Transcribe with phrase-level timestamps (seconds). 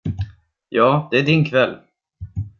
[0.69, 1.77] Ja, det är din kväll.